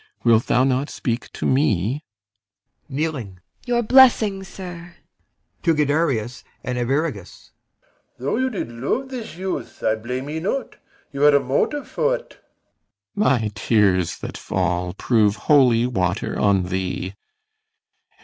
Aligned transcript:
Wilt 0.23 0.47
thou 0.47 0.63
not 0.63 0.89
speak 0.89 1.31
to 1.33 1.45
me? 1.45 2.03
IMOGEN. 2.89 3.37
[Kneeling] 3.37 3.39
Your 3.67 3.83
blessing, 3.83 4.43
sir. 4.43 4.95
BELARIUS. 5.61 5.61
[To 5.61 5.73
GUIDERIUS 5.75 6.43
and 6.63 6.77
ARVIRAGUS] 6.79 7.51
Though 8.17 8.37
you 8.37 8.49
did 8.49 8.71
love 8.71 9.09
this 9.09 9.35
youth, 9.37 9.83
I 9.83 9.93
blame 9.93 10.27
ye 10.27 10.39
not; 10.39 10.77
You 11.11 11.21
had 11.21 11.35
a 11.35 11.39
motive 11.39 11.87
for't. 11.87 12.39
CYMBELINE. 13.13 13.13
My 13.43 13.47
tears 13.53 14.17
that 14.17 14.37
fall 14.39 14.95
Prove 14.95 15.35
holy 15.35 15.85
water 15.85 16.35
on 16.35 16.63
thee! 16.63 17.13